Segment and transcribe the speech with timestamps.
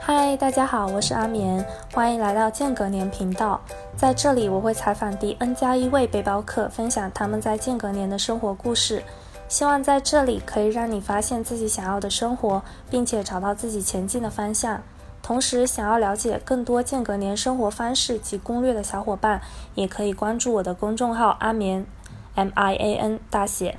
[0.00, 3.60] 嗨，大家好，我是阿眠，欢迎来到间隔年频道。
[3.96, 9.02] 在这里，我会采访第 N 加一位背包客，分享他们在间隔年的生活故事。
[9.48, 14.82] 希望在这里可以让你发现自己想要的生活，并且找到自己前进的方向。
[15.22, 19.40] 同时，想要了解更多间隔年生活方式及攻略的小伙伴，
[19.74, 21.84] 也可以关注我的公众号阿眠
[22.34, 23.76] ，M I A N 大写。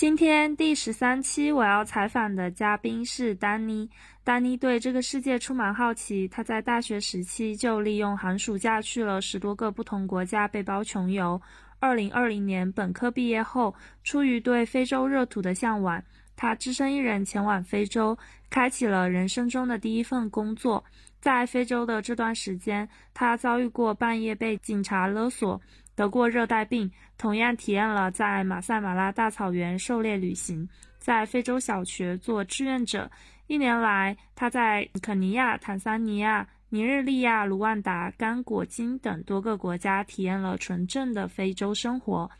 [0.00, 3.86] 今天第十三期，我要采访的嘉宾是丹妮。
[4.24, 11.38] 丹妮对这个世界充满好奇，她在大学时期就利用寒暑假去了十多个不同国家背包穷游。
[11.80, 16.02] 二零二零年本科毕业后，出于对非洲热土的向往，
[16.34, 18.16] 她只身一人前往非洲，
[18.48, 20.82] 开启了人生中的第一份工作。
[21.20, 25.60] 在非洲的这段时间，她遭遇过半夜被警察勒索。
[26.00, 33.10] 得过热带病，同样体验了在马赛马拉大草原狩猎旅行，在非洲小学做志愿者。
[33.48, 42.30] 一年来，他在肯尼亚、坦桑尼亚、尼日利亚、卢旺达、刚果金等多个国家体验了纯正的非洲生活，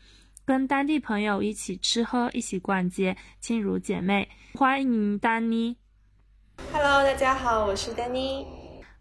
[0.43, 4.27] 跟当地朋友一起吃喝，一起逛街，亲如姐妹。
[4.55, 5.77] 欢迎丹妮。
[6.73, 8.43] Hello，大家好，我是丹妮。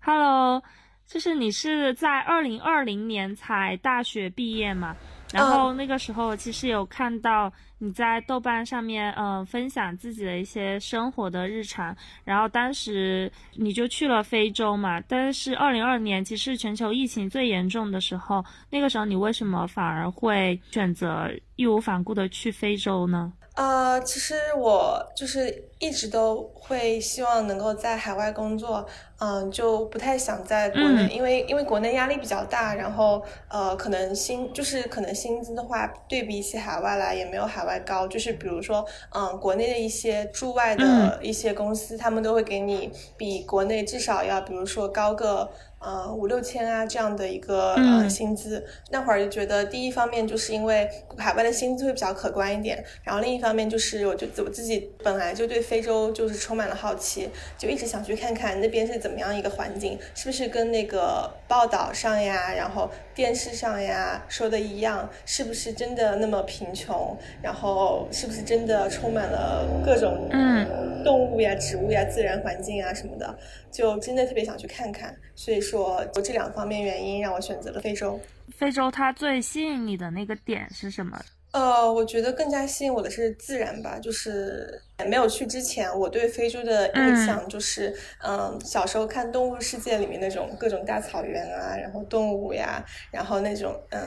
[0.03, 0.63] Hello。
[1.11, 4.97] 就是你是在二零二零年才大学毕业嘛？
[5.33, 11.95] 然后那个时候其实有看到你在豆瓣上面，嗯，分享自己的一些生活的日常。
[12.25, 15.01] 然后当时你就去了非洲嘛？
[15.09, 23.33] 但是二零二年其实全球疫情最严重的时候，那个时候你为什么反而会选择义无反顾的去非洲呢？
[23.61, 28.87] 呃，其实我就是一直都会希望能够在海外工作，
[29.19, 45.51] 嗯，就不太想在国内，因为因为国内压力比较大，然后呃，可能薪就是可能薪资的话，对比起海外来也没有海外高，就是比如说，嗯，国内的一些驻外的一些公司，他们都会给你比国内至少要，比如说高个。
[45.81, 70.91] 呃，五六千啊，这样的一个呃薪资，那会儿就觉得第一方面就是因为海外的薪资会比较可观一点，然后另一方面就是我就我自己本来就对非洲就是充满了好奇，就一直想去看看那边是怎么样一个环境，是不是跟那个报道上呀，然后电视上呀说的一样，是不是真的那么贫穷，然后是不是真的充满了各种嗯。
[71.03, 73.39] 动物呀、植物呀、自然环境啊什么的，
[73.71, 76.05] 就真的特别想去看看，所以说。
[76.13, 78.19] 就这两方面原因让我选择了非洲。
[78.57, 81.19] 非洲它最吸引你的那个点是什么？
[81.53, 83.99] 呃，我觉得更加吸引我的是自然吧。
[83.99, 94.01] 就是没有去之前，我对非洲的印象就是，嗯，小时候看《动物世界》里面那种各种大草原啊，然后动物呀，然后那种嗯，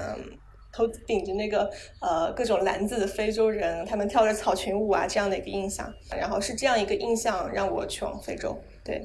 [0.72, 1.70] 头顶着那个
[2.00, 5.92] 呃各种篮子的非洲人，他们跳着草裙舞啊这样的一个印象。
[6.18, 8.58] 然后是这样一个印象让我去往非洲。
[8.86, 9.02] 对，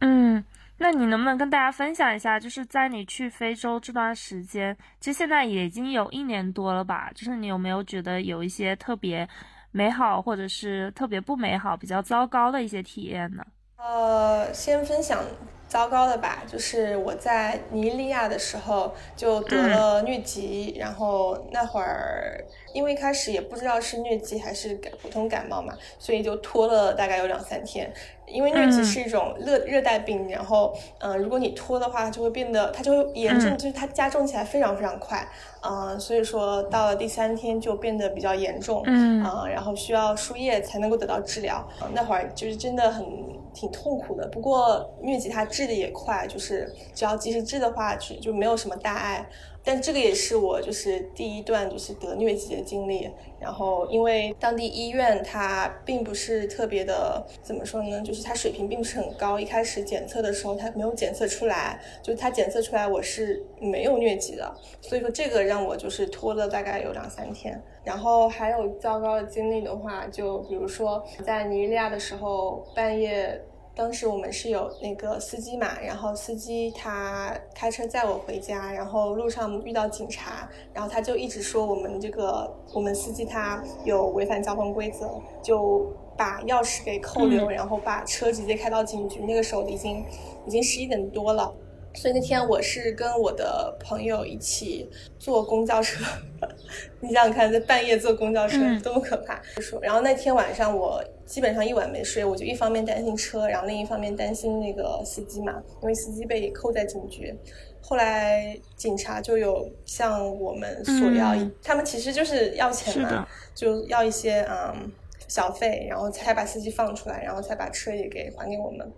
[0.00, 0.44] 嗯。
[0.82, 7.10] 那你能不能跟大家分享一下，就是在你去非洲这段时间，其实现在也已经有一年多了吧？
[7.14, 9.28] 就是你有没有觉得有一些特别
[9.72, 13.44] 美好，或者是特别不美好、比较糟糕的一些体验呢？
[13.76, 15.22] 呃，先分享
[15.70, 22.44] 糟糕的吧，就是我在尼日利亚的时候就得了疟疾，然后那会儿
[22.74, 27.88] 因为一开始也不知道是疟疾还是感普通感冒嘛，所以就拖了大概有两三天。
[28.26, 35.26] 因为疟疾是一种热热带病，然后，嗯，如果你拖的话，就会变得，它就会严重，就是它加重起来非常非常快，
[35.62, 39.20] 嗯，所以说到了第三天就变得比较严重，嗯，
[39.52, 43.04] 然后需要输液才能够得到治疗，那会儿就是真的很
[43.52, 44.26] 挺痛苦的。
[44.28, 49.28] 不过疟疾它治的也快，就是只要及时治的话，就就没有什么大碍。
[49.62, 73.40] 但这个也是我就是第一段就是得疟疾的经历，然后因为当地医院它并不是特别的怎么说呢，就是它水平并不是很高，一开始检测的时候它没有检测出来，就它检测出来我是没有疟疾的，所以说这个让我就是拖了大概有两三天，然后还有糟糕的经历的话，就比如说在尼日利亚的时候半夜。
[73.74, 85.08] 当时我们是有那个司机嘛，然后司机他开车载我回家，然后路上遇到警察，然后他就一直说我们这个我们司机他有违反交通规则，
[85.42, 89.20] 就把钥匙给扣留，然后把车直接开到警局。
[89.20, 90.04] 那个时候已经
[90.46, 91.50] 已经十一点多了。
[91.94, 94.88] 所以那天我是跟我的朋友一起
[95.18, 96.04] 坐公交车，
[97.00, 99.42] 你想想看，在半夜坐公交车多么可怕！
[99.60, 107.34] 说，然后那天晚上我基本上一晚没睡，我就一方面担心车，然后另一方面担心那个司机嘛，因为司机被扣在警局。
[107.82, 114.92] 后来警察就有向我们索要，他们其实就是要钱嘛，就要一些嗯
[115.26, 118.88] 小费，然后才把司机放出来，然后才把车也给还给我们。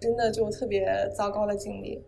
[0.00, 0.84] 真的就特别
[1.16, 2.02] 糟糕的经历。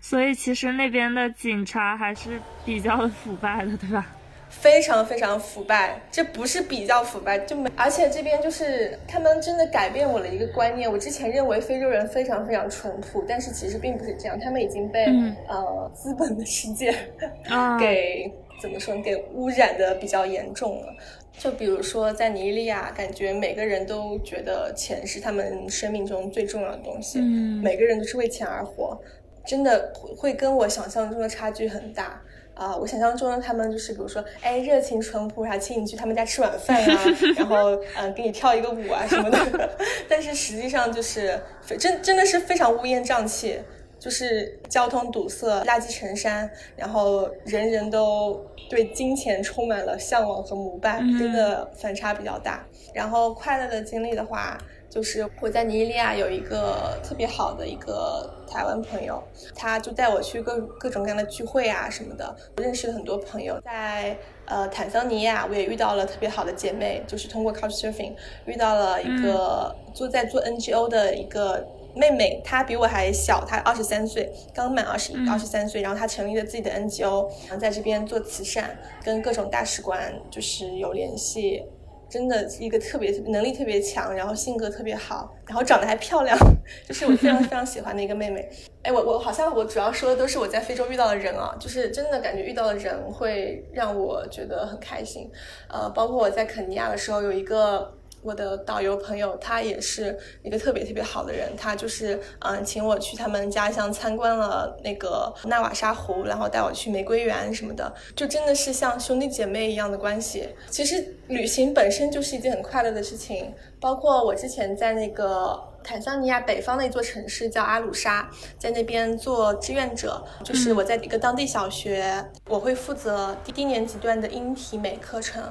[0.00, 4.16] 所以其实那边的警察还是比较腐败的，对吧？
[4.48, 7.70] 非常非常腐败，这不是比较腐败，就没。
[7.76, 10.90] 而且这边就是他们真的改变我了一个观念。
[10.90, 15.04] 我之前认为非洲人非常非常淳朴，但是其实并不是这样，他们已经被
[15.46, 16.92] 呃资本的世界
[17.78, 18.28] 给
[18.60, 20.92] 怎么说，给污染的比较严重了。
[21.38, 27.20] 就比如说在尼日利亚，感觉每个人都觉得钱是他们生命中最重要的东西，
[27.62, 29.00] 每个人都是为钱而活。
[29.44, 32.20] 真的会跟我想象中的差距很大
[32.54, 32.76] 啊！
[32.76, 37.04] 我想象中的他们就是，比如说，哎，热情淳朴，然后请你去他们家吃晚饭啊，
[37.36, 39.70] 然后嗯，给你跳一个舞啊什么的。
[40.08, 41.40] 但是实际上就是，
[41.78, 43.58] 真真的是非常乌烟瘴气，
[43.98, 52.66] 就是交通堵塞，垃圾成山，然后人人都对金钱充满了向往和膜拜，真的反差比较大。
[52.92, 54.58] 然后快乐的经历的话。
[54.90, 59.22] 就是我在尼日利亚有一个特别好的一个台湾朋友，
[59.54, 63.60] 他就带我去各各种各样的聚会啊什么的，认识了很多朋友。
[63.64, 68.14] 在呃坦桑尼亚，我也遇到了特别好的姐妹，就是通过 Couchsurfing
[68.46, 71.64] 遇到了一个做在做 NGO 的一个
[71.94, 81.62] 妹妹，她比我还小，她二十三岁，刚满二十一二十三岁，然后她成立了自己的 NGO，然后在这边做慈善，跟各种大使馆就是有联系。
[82.10, 86.36] 真的一个特别能力特别强，然后性格特别好，然后长得还漂亮，
[86.86, 88.50] 就是我非常非常喜欢的一个妹妹。
[88.82, 95.30] 哎，我我好像我主要说的都是我在非洲遇到的人啊，就是真的感觉遇到的人会让我觉得很开心。
[95.68, 97.94] 呃，包括我在肯尼亚的时候有一个。
[98.22, 110.48] 我的导游朋友，他也是一个特别特别好的人，他就是嗯，请我去他们家乡参观了那个纳瓦沙湖，然后带我去玫瑰园什么的，就真的是像兄弟姐妹一样的关系。
[110.68, 125.42] 其实旅行本身就是一件很快乐的事情，包括我之前在那个坦桑尼亚北方的一座城市叫阿鲁沙，在那边做志愿者，就是我在一个当地小学，我会负责低年级段的英体美课程。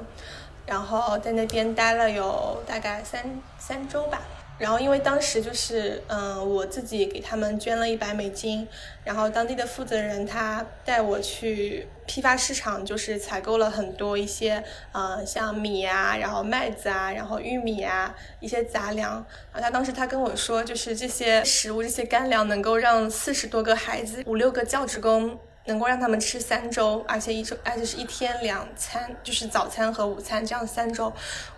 [0.66, 4.22] 然后在那边待了有大概三三周吧，
[4.58, 8.68] 然后因为当时就是嗯我自己给他们捐了一百美金，
[9.04, 14.62] 然后当地的负责人他带我去批发市场，就是采购了很多一些
[14.92, 19.14] 呃像米啊，然后麦子啊，然后玉米啊一些杂粮，
[19.52, 25.38] 然后他当时他跟我说，就是这些食物这些干粮能够让四十多个孩子五六个教职工。
[25.66, 31.12] 能够让他们吃三周，而且一周，而且是一天两餐，就是早餐和午餐这样三周。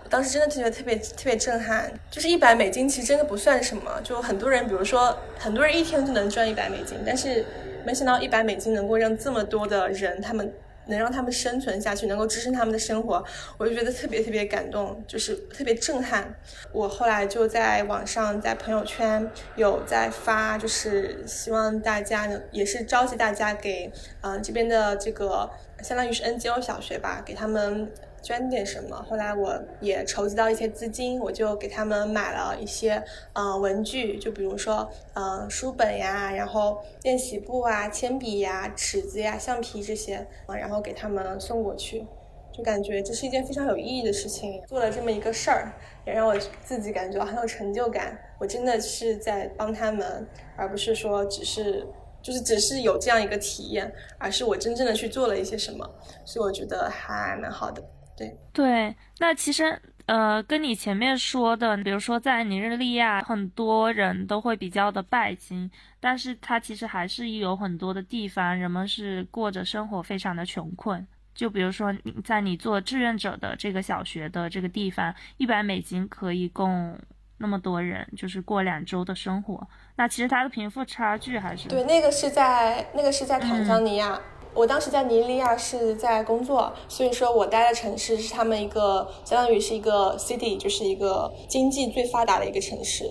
[0.04, 4.00] 我当时真的觉得特别特别震撼，就是一百美金其实真的不算什么。
[4.02, 7.44] 就很多人，比如说很多人一天就能赚一百美金，但是
[7.84, 10.52] 没想到一百美金能够让这么多的人他们。
[10.86, 13.24] 能让他们生存下去，能够支撑他们的生活，
[13.58, 16.34] 我就觉得特别特别感动，就是特别震撼。
[16.72, 23.90] 我后来就在网上，在朋友圈有在发，就是希望大家呢，也是召集大家给，
[24.22, 25.50] 嗯，这边的这个
[25.82, 27.90] 相当于是 NGO 小学吧，给他们。
[28.22, 28.96] 捐点什么？
[29.08, 33.02] 后来我也筹集到一些资金，我就给他们买了一些
[33.32, 42.06] 呃文具，就比如说嗯书本呀，然后练习簿啊、铅笔呀、尺子呀、橡皮这些，然后给他们送过去，
[42.52, 44.62] 就感觉这是一件非常有意义的事情。
[44.68, 45.72] 做了这么一个事儿，
[46.06, 48.16] 也让我自己感觉很有成就感。
[48.38, 50.26] 我真的是在帮他们，
[50.56, 51.86] 而不是说只是
[52.22, 55.88] 就是只是有这样一个体验，而是我真正的去做了一些什么，
[56.24, 57.82] 所以我觉得还蛮好的。
[58.16, 71.06] 对对，那其实呃，跟你前面说的，比如说在尼日利亚，很多人都会比较的拜金，但是它其实还是有很多的地方，人们是过着生活非常的穷困。
[71.34, 76.98] 就比如说在你做志愿者的这个小学的这个地方，一百美金可以供
[77.38, 79.66] 那么多人，就是过两周的生活。
[79.96, 84.20] 那其实它的贫富差距还是对，那个是在那个是在坦桑尼亚。
[84.54, 93.10] 我当时在尼日利亚是在工作，所以说我待的城市是他们一个相当于是一个 city，就是一个经济最发达的一个城市。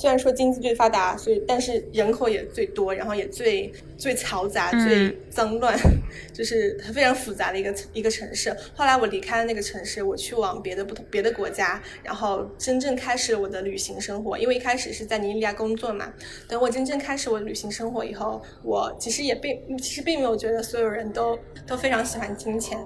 [0.00, 5.76] 虽然说经济最发达，所以但是人口也最多，然后也最最嘈杂、最脏乱，
[6.32, 8.56] 就是非常复杂的一个一个城市。
[8.76, 14.38] 后来我离开了那个城市，我去往别的不同别的国家，然后真正开始了我的旅行生活。
[14.38, 16.12] 因为一开始是在尼日利亚工作嘛，
[16.46, 21.36] 等我真正开始我的旅行生活以后，我其实也并其实并没有觉得所有人都
[21.66, 22.78] 都非常喜欢金钱。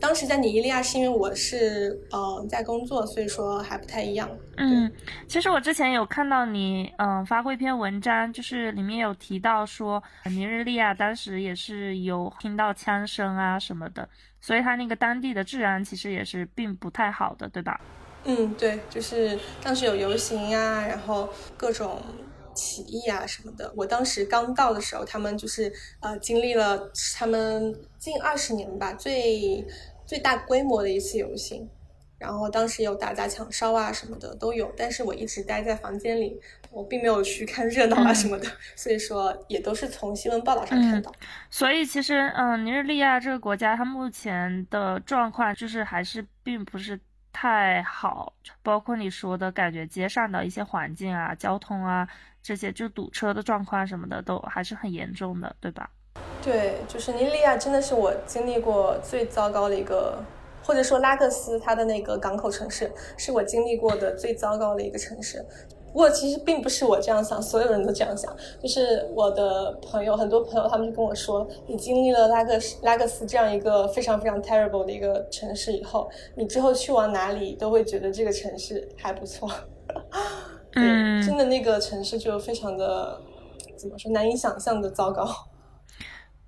[0.00, 4.28] 当时在尼日利亚是因为我是呃在工作，所以说还不太一样。
[4.56, 4.90] 嗯，
[5.28, 14.08] 其实我之前有看到你嗯发过一篇文章，就是里面有提到说尼日利亚当时也是有听到枪声啊什么的，
[14.40, 17.80] 所以它那个当地的治安其实也是并不太好的，对吧？
[18.24, 22.02] 嗯，对，就是当时有游行呀，然后各种
[22.56, 23.72] 起义啊什么的。
[23.76, 29.64] 我当时刚到的时候，他们就是呃经历了他们近二十年吧最
[30.04, 31.68] 最大规模的一次游行。
[32.18, 41.12] 然后当时有打砸抢烧啊什么的都有，但是我一直待在房间里，我并没有去看热闹啊什么的，所以说也都是从新闻报道上看到。
[41.50, 46.98] 所以其实，嗯，尼日利亚这个国家它目前的状况就是还是并不是
[47.38, 52.08] 太好，包括你说的感觉街上的一些环境啊、交通啊
[52.42, 55.90] 这些，就堵车的状况什么的都还是很严重的，对吧？
[56.42, 60.18] 对，就是尼利亚真的是我经历过最糟糕的一个。
[60.64, 65.38] 或者说拉各斯，它的那个港口城市是我经历过的最糟糕的一个城市。
[65.96, 68.30] 不过其实并不是我这样想，所有人都这样想。
[68.60, 79.50] 就是我的朋友，很多朋友他们就跟我说，你经历了拉各斯拉各斯这样一个非常非常 terrible 的一个城市以后，你之后去往哪里都会觉得这个城市还不错。
[80.76, 83.18] 嗯，真的那个城市就非常的
[83.74, 85.26] 怎么说难以想象的糟糕。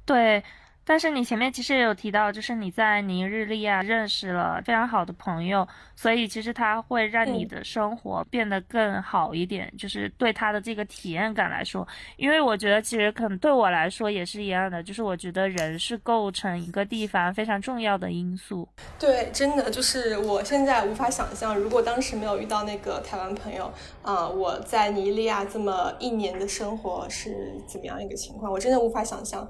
[0.05, 0.43] 对。
[0.89, 11.87] 但是你前面其实也有提到，就是你在尼日利亚认识了非常好的朋友，所以其实它会让你的生活变得更好一点，就是对他的这个体验感来说。
[12.17, 18.67] 因为我觉得其实可能对我来说也是一样的，就是我觉得人是构成一个地方非常重要的因素。
[18.99, 29.47] 对，真的就是我现在无法想象，如果当时没有遇到那个台湾朋友，啊，我在尼日利亚这么一年的生活是怎么样一个情况，我真的无法想象。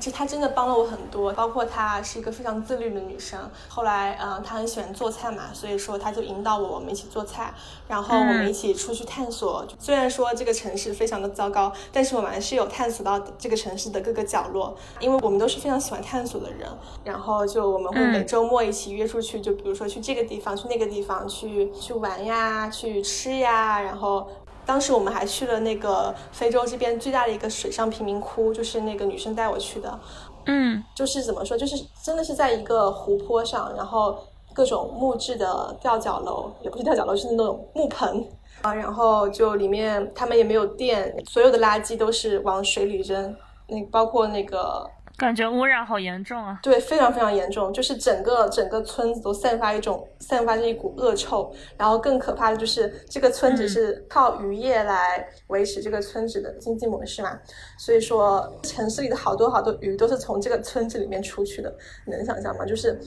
[0.00, 3.38] 就她真的帮了我很多，包括她是一个非常自律的女生。
[3.68, 7.52] 后来，嗯，她很喜欢做菜嘛，所以说她就引导我，我们一起做菜，
[7.86, 9.66] 然后我们一起出去探索。
[9.78, 16.66] 虽然说这个城市非常的糟糕，但是我们还是有探索到这个城市的各个角落，因为我们都是非常喜欢探索的人。
[17.04, 24.26] 然后就我们会每周末一起约出去，就比如说去这个地方，去那个地方，去去玩呀，去吃呀，然后。
[24.70, 30.00] 当时我们还去了那个非洲这边最大的一个水上贫民窟，就是那个女生带我去的。
[30.46, 31.74] 嗯，就是怎么说，就是
[32.04, 34.16] 真的是在一个湖泊上，然后
[34.54, 38.24] 各种木质的吊脚楼，也不是吊脚楼，是那种木盆
[38.62, 38.72] 啊。
[38.72, 43.34] 然后就里面他们也没有电，所有的垃圾都是往水里扔，
[43.66, 44.88] 那包括那个。
[45.20, 46.58] 感觉污染好严重啊！
[46.62, 51.54] 对，非常非常严重，就是整个整个村子都散发一种散发着一股恶臭。
[51.76, 57.38] 然后更可怕的就是这个村子是靠渔业来维持这个村子的经济模式嘛，
[57.76, 61.70] 所以说城市里的好多好多鱼都是从这个村子里面出去的，
[62.06, 62.64] 你能想象吗？
[62.64, 62.98] 就是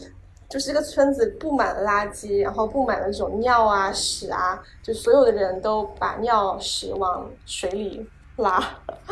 [0.48, 8.64] 就是这个村子布满了垃圾，然后布满了这种尿啊屎啊，就所有的人都把尿屎往水里拉，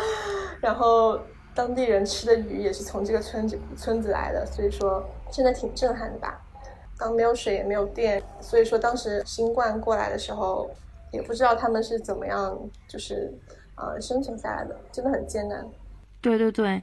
[0.62, 1.20] 然后。
[1.62, 6.42] 当地人吃的鱼也是从这个村子村子来的，所以说真的挺震撼的吧。
[6.98, 10.68] 当没有水也没有电，所以说当时新冠过来的时候，
[11.12, 13.32] 也不知道他们是怎么样，就是
[13.76, 15.64] 呃生存下来的，真的很艰难。
[16.20, 16.82] 对对对，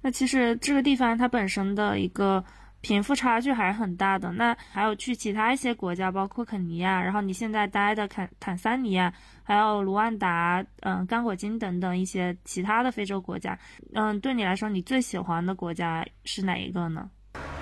[0.00, 2.44] 那其实这个地方它本身的一个。
[2.84, 4.30] 贫富差距还是很大的。
[4.32, 9.10] 那还有去其他一些国家，包括肯尼亚，然后你现在待的坦坦桑尼亚，
[9.44, 13.56] 还有卢旺达，嗯，刚果金等等一些其他的非洲国家，
[13.94, 17.10] 嗯，对你来说，你最喜欢的国家是哪一个呢？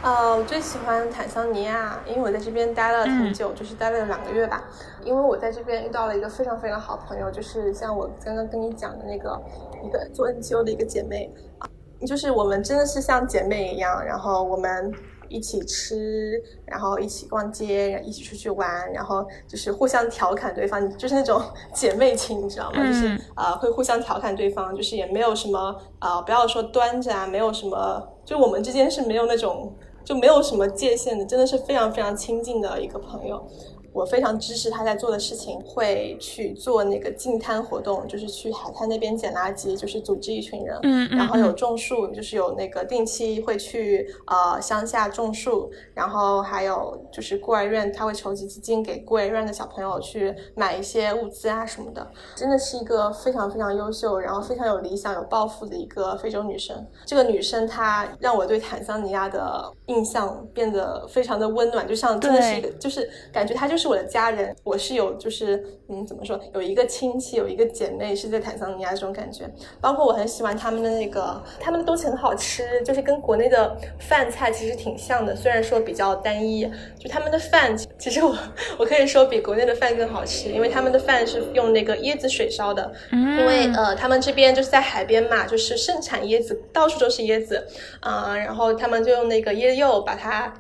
[0.03, 4.63] 呃，我最喜欢坦桑尼亚，因为我在这边待了挺久，就是待了两个月吧。
[5.05, 9.41] 因为我在这边遇到了一个非常非常好朋友，就是像我刚刚跟你讲的那个
[9.85, 11.69] 一个做 NGO 的一个姐妹啊，
[12.07, 14.93] 就是我们真的是像姐妹一样，然后我们。
[15.33, 21.41] 一起吃，然后一起逛街，一起出去玩，然后就是互相调侃对方，就是那种
[21.75, 22.87] 姐妹情，你知道吗？
[22.87, 29.75] 就是啊，会互相调侃对方，就是也没有什么啊，不要说端着啊，没有什么，就我们之间是没有那种
[30.05, 33.43] 就没有什么界限的，真的是非常非常亲近的一个朋友。
[33.93, 56.75] 我非常支持他在做的事情，会去做那个净滩活动，就是去海滩那边捡垃圾，就是组织一群人，嗯，然后有种树，就是有那个定期会去呃乡下种树，然后还有就是孤儿院，他会筹集资金给孤儿院的小朋友去买一些物资啊什么的，真的是一个非常非常优秀，然后非常有理想、有抱负的一个非洲女生。
[57.05, 63.82] 这个女生她让我对坦桑尼亚的印象变得非常的温暖，就像真的是一个，就是感觉她就是。
[63.83, 69.51] 是我的家人，我是有就是嗯，怎么说，有一个亲戚，有一个姐妹是在坦桑尼亚这种感觉。
[69.81, 76.63] 包括我很喜欢他们的那个，他们的东西很好吃，就是跟国内的饭菜其实挺像的，虽然说比较单一。
[76.97, 78.33] 就他们的饭，其实我
[78.79, 82.93] 我可以说比国内的饭更好吃，因为他们的饭是用那个椰子水烧的。
[83.11, 83.41] 嗯。
[83.41, 87.67] 因为呃，他们这边就是在海边嘛，就是盛产椰子，到处都是椰子
[87.99, 88.37] 啊。
[88.37, 90.55] 然后他们就用那个椰肉把它。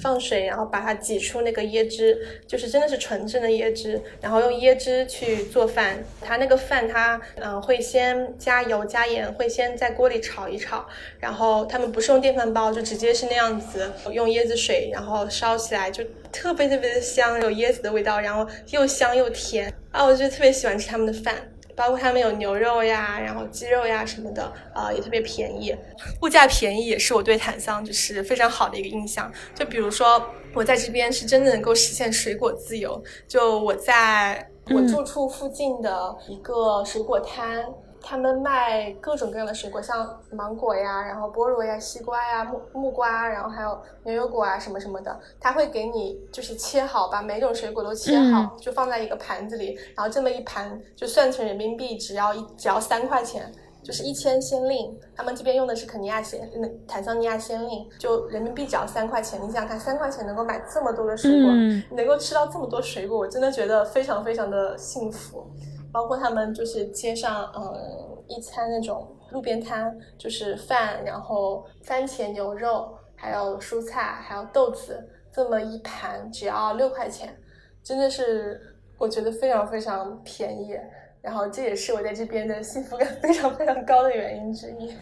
[0.00, 5.98] 放水，然后把它挤出那个椰汁，就是真的是纯正的椰汁，然后用椰汁去做饭。
[6.20, 10.86] 它那个饭，它嗯会先加油加盐，会先在锅里炒一炒，
[11.18, 21.34] 然后他们不是用电饭煲，就直接是那样子用椰子水，然后烧起来就特别特别的香，有椰子的味道，然后又香又甜啊，我就特别喜欢吃他们的饭。
[21.76, 25.76] 包括他们有牛肉呀，然后鸡肉呀什么的，呃，也特别便宜，
[26.22, 29.30] 物价便宜也是我对坦桑就是非常好的一个印象。
[29.54, 37.64] 就比如说我在这边是真的能够实现水果自由，就我在我住处附近的一个水果摊。
[38.08, 45.18] 他们卖各种各样的水果，像芒果呀，然后菠萝呀、西瓜呀、木木瓜，然后还有牛油果啊，什么什么的。
[45.40, 53.50] 他会给你就是切好，把每种水果都切好，就放在一个盘子里，然后这么一盘就算成人民币只要一只要三块钱，
[53.86, 54.98] 就是一千先令。
[55.14, 59.40] 他们这边用的是肯尼亚先那坦桑尼亚先令，就人民币只要三块钱。
[59.40, 65.46] 你想想看，三块钱能够买这么多的水果，嗯能够吃到这么多水果，我真的觉得非常非常的幸福。
[65.92, 77.34] 包括他们就是街上，嗯，一餐那种路边摊，就是饭，然后番茄牛肉，还有蔬菜，还有豆子，这么一盘只要六块钱，
[77.84, 78.60] 真的是
[78.98, 80.76] 我觉得非常非常便宜。
[81.26, 84.94] 然后这也是我在这边的幸福感非常非常高的原因之一。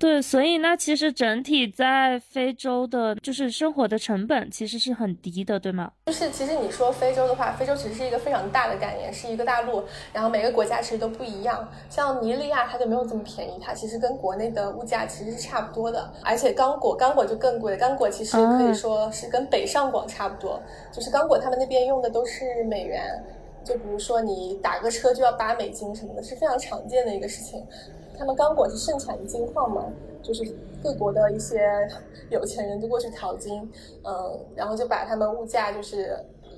[0.00, 5.92] 对，所以那其实整体在非洲的，就是生活的成本其实是很低的，对吗？
[6.06, 9.84] 就是其实你说非洲的话，非洲其实是一个非常大的概念，是一个大陆，
[10.14, 11.68] 然后每个国家其实都不一样。
[11.90, 16.10] 像尼日利亚，它就没有这么便宜，它其实跟国内的物价其实是差不多的。
[16.24, 20.58] 而且刚果，刚果就更贵，刚果其实可以说是跟北上广差不多，
[20.90, 23.22] 就是刚果他们那边用的都是美元，
[23.64, 27.66] 就比如说你打个车就要八美金什么的，是非常常见的一个事情。
[28.18, 29.84] 他们刚果是盛产金矿嘛，
[30.22, 30.44] 就是
[30.82, 31.88] 各国的一些
[32.28, 33.62] 有钱人都过去淘金，
[34.04, 36.16] 嗯，然后就把他们物价就是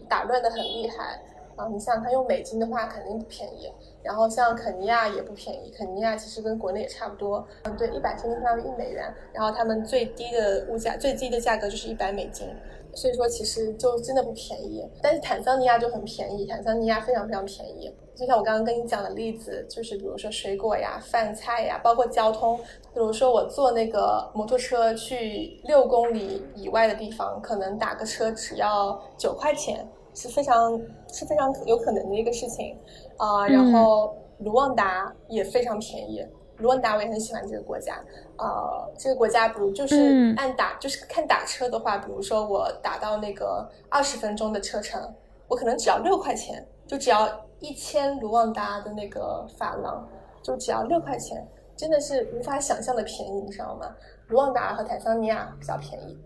[0.09, 1.23] 打乱的很厉害。
[1.55, 3.71] 啊，你像他用美金的话肯定不便宜，
[4.03, 9.05] 然后像肯尼亚也不便宜，肯尼亚其实跟国内也差不多，嗯，对，一百天相当于一美元，
[9.35, 12.49] 然后他们最低的物价最低的价格就是一百美金。
[12.95, 14.87] 所以说，其实就真的不便宜。
[15.03, 17.93] 但是坦桑尼亚就很便宜，坦桑尼亚非常非常便宜。
[18.15, 22.59] 就像我刚刚跟你讲的例子，就是比如说水果呀、饭菜呀，包括交通。
[22.93, 30.79] 比如说我坐那个摩托车去六公里以外的地方，可能打个车只要九块钱，是非常
[31.11, 32.77] 是非常有可能的一个事情
[33.17, 33.49] 啊。
[33.49, 36.23] 然后卢旺达也非常便宜。
[36.59, 38.01] 卢旺达我也很喜欢这个国家，
[38.37, 45.13] 呃，这个国家比如就是按打就是看打车的话，比如说我打到那个二十分钟的车程，
[45.49, 50.09] 我可能只要六块钱，就只要一千卢旺达的那个法郎，
[50.43, 51.45] 就只要六块钱，
[51.77, 53.95] 真的是无法想象的便宜，你知道吗？
[54.29, 56.17] 卢旺达和坦桑尼亚比较便宜。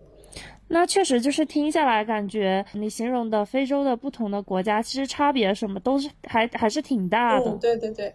[0.68, 7.50] 那确实就是听下来感觉你形容的非洲的不同的国家，其实差别什么都是还还是挺大的。
[7.52, 8.14] 对对对。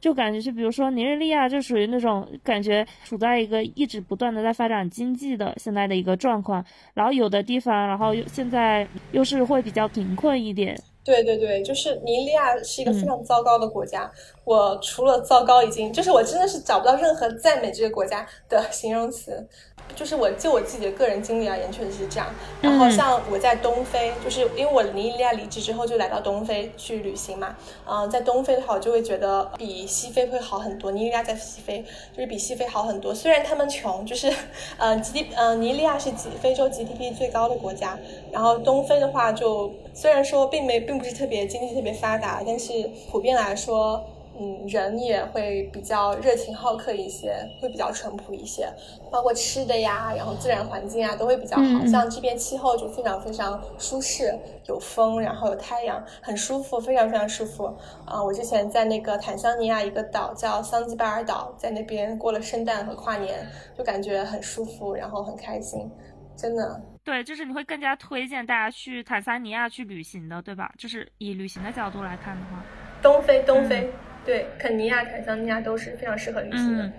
[0.00, 10.78] 就感觉是，比如说尼日利亚就属于那种感觉处在一个一直不断的在发展经济的现在的一个状况，然后有的地方，然后又现在又是会比较贫困一点。
[11.08, 14.10] 对对对，就是尼日利亚是一个非常糟糕的国家。
[14.44, 19.48] 我除了糟糕，已经就是我真的是找不到任何赞美这个国家的 形容词。
[19.96, 22.26] 就是我就我自己的个人经历而言，确实是这样。
[22.60, 27.56] 然后像我在东非，就是因为我尼日利亚离职之后就来到东非去旅行嘛。
[27.88, 30.90] 嗯，在东非的话，我就会觉得比西非会好很多。
[30.92, 31.82] 尼日利亚在西非
[32.14, 33.14] 就是比西非好很多。
[33.14, 34.30] 虽然他们穷，就是
[34.76, 37.98] 呃 G D 呃尼日利亚是非洲 G D P 最高的国家。
[38.30, 42.72] 然后东非的话，就虽然说并没并不是特别经济特别发达，但是
[43.10, 44.04] 普遍来说。
[44.40, 48.72] 嗯，人也会比较热情好客一些，会比较淳朴一些，
[49.10, 51.84] 包括吃的呀，然后自然环境啊，都会比较好。
[51.84, 54.32] 像这边气候就非常非常舒适，
[54.68, 57.64] 有风，然后有太阳，很舒服，非常非常舒服。
[58.04, 63.44] 啊，我之前在那个坦桑尼亚一个岛叫桑吉巴尔岛，在那边过了圣诞和跨年，
[63.76, 65.90] 就感觉很舒服，然后很开心，
[66.36, 66.80] 真的。
[67.08, 70.70] 对，就是你会更加推荐大家去坦桑尼亚去旅行的，对吧？
[70.76, 72.62] 就是以旅行的角度来看的话，
[73.00, 73.90] 东非，东非。
[74.26, 76.84] 对，肯尼亚、坦桑尼亚都是非常适合旅行的。
[76.84, 76.92] 嗯，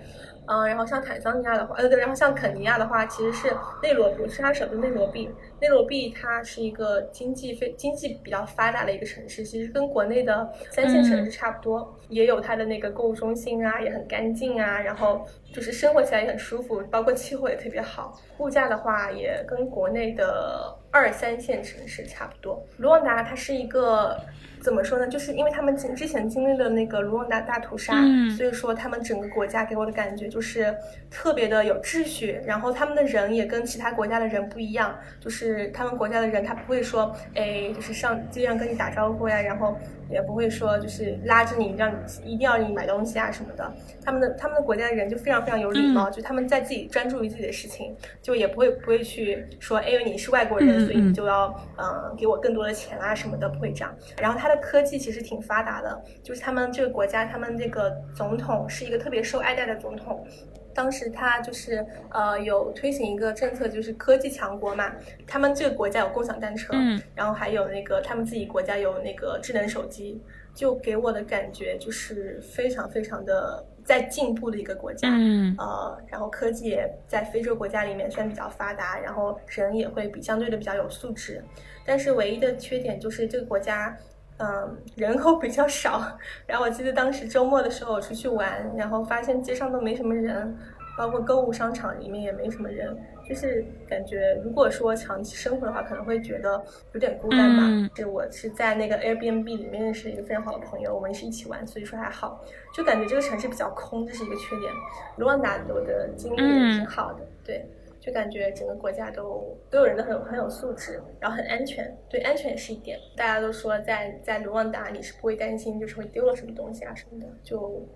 [0.66, 5.30] 然后像坦桑尼亚的话，呃对，然后像肯尼亚的话，其实是内罗毕，是它首都内罗毕。
[5.60, 18.18] 内罗毕它是一个经济非经济比较发达的一个城市，其实跟国内的三线城市差不多，也有它的那个购物中心啊，也很干净啊，然后就是生活起来也很舒服，包括气候也特别好。
[18.38, 22.62] 物价的话，也跟国内的二三线城市差不多。
[22.78, 24.18] 卢旺达它是一个。
[24.60, 25.08] 怎么说呢？
[25.08, 27.94] 就是因为他们经之前经历了那个卢旺达大屠杀，
[28.36, 30.74] 所以说他们整个国家给我的感觉就是
[31.10, 39.76] 特别的有秩序，然后他们的人也跟其他国家的人不一样，就是他们国家的人他不会说，哎，就是上街上跟你打招呼呀，然后。
[40.10, 43.72] 也不会说就是拉着你让你一定要你买东西啊什么的，
[44.04, 53.94] 他们的他们的国家的人就非常非常有礼貌，就他们在自己专注于自己的事情，就也不会不会去说，因为你是外国人，所以你就要嗯给我更多的钱啊什么的，不会这样。
[54.20, 60.26] 然后他的科技其实挺发达的，就是他们这个国家，他们这个总统是一个特别受爱戴的总统。
[60.74, 64.92] 当时他就是呃有推行一个政策，就是科技强国嘛。
[65.26, 70.20] 他们这个国家有共享单车，嗯，然后还有那个他们自己国家有那个智能手机，
[70.54, 81.42] 就给我的感觉就是非常非常的在进步的一个国家，嗯，呃，然后科技也在非洲国家里面算比较发达，然后人也会比相对的比较有素质。
[81.84, 83.96] 但是唯一的缺点就是这个国家，
[84.40, 86.18] 嗯，人口比较少。
[86.46, 90.56] 然后我记得当时周末的时候我出去玩，然后发现街上都没什么人。
[90.98, 92.94] 包括购物商场里面也没什么人，
[93.26, 97.90] 就是感觉如果说长期生活的话，可能会觉得有点孤单吧。
[97.96, 102.44] 是我是在那个 Airbnb 里面认识一个非常好的朋友，我们是一起玩，所以说还好。
[102.74, 104.70] 就感觉这个城市比较空，这是一个缺点。
[105.16, 107.64] 卢旺达我的经历也挺好的，对，
[108.00, 111.96] 就感觉整个国家都所有人都很有很有素质，然后很安全。
[112.08, 112.98] 对，安全也是一点。
[113.16, 117.86] 大家都说在在卢旺达你是不会担心就是会丢了什么东西啊什么的，就。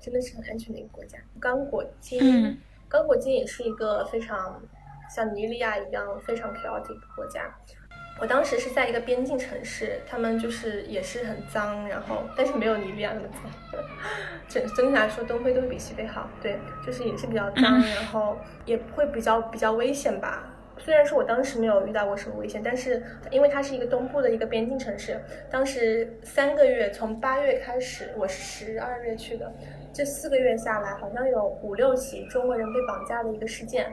[0.00, 1.16] 真的是很安全的一个国家。
[1.40, 2.58] 刚果金，
[2.90, 4.62] 刚果金也是一个非常
[5.08, 7.56] 像尼日利亚一样非常 chaotic 的国家。
[8.20, 13.82] 我当时是在一个边境城市，他们就是也是很脏，然后但是没有尼日利亚那么脏。
[14.48, 16.28] 整整体来说，东非都会比西非好。
[16.40, 20.50] 对，就是也是比较脏，然后 也会比较比较危险吧。
[20.78, 29.52] 虽然说我当时没有遇到过什么危险，但是因为它是一个东部的一个边境城市，当时三个月从八月开始，我是十二月去的。
[29.92, 33.86] 这四个月下来，好像有五六起中国人被绑架的一个事件，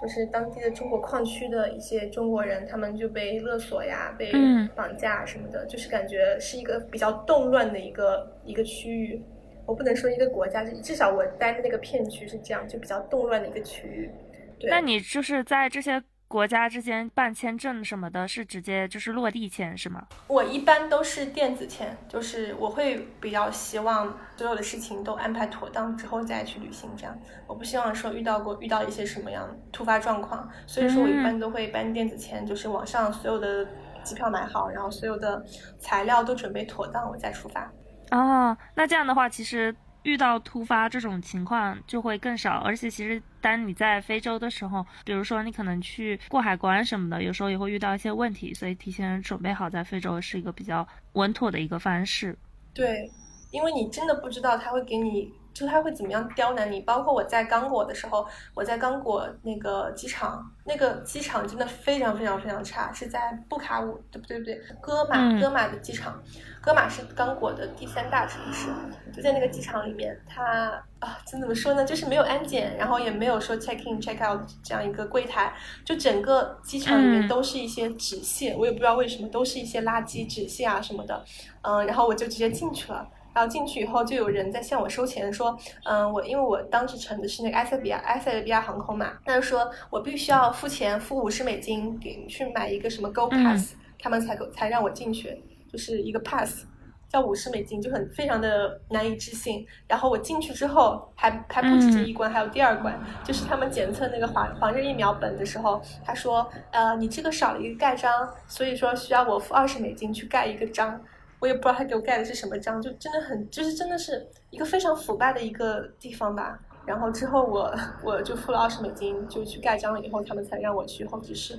[0.00, 4.32] 就是当地的中国矿区的一些中国人，他们就被勒索呀、被
[4.74, 9.22] 绑架什么的，就是感觉是一个比较动乱的一个一个区域。
[9.66, 14.10] 我不能说一个国家，至少我待的那个片区是这样，就比较动乱的一个区域。
[14.58, 16.02] 对那你就是在这些。
[16.28, 20.06] 国家之间办签证什么的，是直接就是落地签是吗？
[20.26, 33.66] 我一般都是电子签，就是我会比较希望所有的事情都安排妥当之后再去旅行，这样我不希望说遇到过遇到一些什么样突发状况，所以说我一般都会办电子签，就是网上所有的
[34.04, 35.42] 机票买好，然后所有的
[35.78, 37.72] 材料都准备妥当，我再出发。
[38.10, 39.74] 哦，那这样的话，其实。
[40.08, 52.34] 遇到突发这种情况就会更少，而且其实当你在非洲的时候，比如说你可能去过海关什么的，有时候也会遇到一些问题，所以提前准备好在非洲是一个比较稳妥的一个方式。
[52.72, 53.10] 对，
[53.50, 55.30] 因为你真的不知道他会给你。
[55.58, 56.78] 就他会怎么样刁难你？
[56.82, 64.38] 包括我在刚果的时候，我在刚果那个机场，那个机场真的非常非常非常差，是在布卡武，对不对？
[64.38, 66.22] 不对，戈马，戈马的机场，
[66.62, 68.68] 戈马是刚果的第三大城市，
[69.12, 71.84] 就在那个机场里面，它啊，怎么说呢？
[71.84, 75.52] 就是没有安检，然后也没有说 check in check out 这样一个柜台，
[75.84, 81.24] 就整个机场里面都是一些纸屑，我也不知道为什么，都是一些垃圾纸屑啊什么的，
[81.62, 83.08] 嗯，然后我就直接进去了。
[83.38, 96.64] 然后进去以后，就有人在向我收钱，说，嗯，我因为我当时乘的是那个埃塞比亚埃塞比亚航空嘛，那就说我必须要付钱，付五十美金给去买一个什么 Go Pass，他们才才让我进去，就是一个 Pass，
[97.08, 99.64] 叫五十美金，就很非常的难以置信。
[99.86, 111.00] 然后我进去之后，还还不止这一关，还有第二关，就是他们检测那个黄黄热疫苗本的时候，他说，呃，你这个少了一个盖章，所以说需要我付二十美金去盖一个章。
[111.40, 116.58] 我也不知道他给我盖的是什么章，就真的很，就是真的是一个非常腐败的一个地方吧。
[116.84, 117.72] 然后之后我
[118.02, 121.58] 我就付了二十美金，就去盖章了，以后他们才让我去候机室。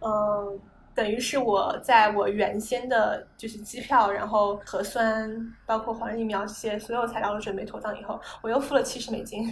[0.00, 0.60] 嗯，
[0.94, 5.30] 等于是我在我原先的就是机票，然后核酸，
[5.64, 9.46] 包括黄热疫苗这些所有材料都准备妥当以后，我又付了七十美金，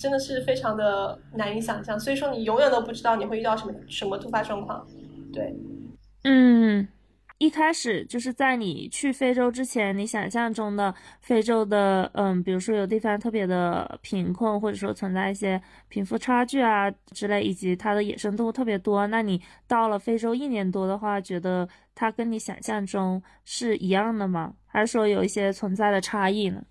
[0.00, 2.00] 真的是非常的难以想象。
[2.00, 4.86] 所以说你永远都不知道你会遇到什么什么突发状况。
[5.32, 5.54] 对，
[6.24, 6.88] 嗯。
[7.42, 19.08] 一开始就是在你去非洲之前，你想象中的非洲的，嗯，比如说有地方特别的贫困，或者说存在一些贫富差距啊之类，以及它的野生动物特别多。
[19.08, 24.54] 那你到了非洲一年多的话，觉得它跟你想象中是一样的吗？
[24.68, 26.62] 还是说有一些存在的差异呢？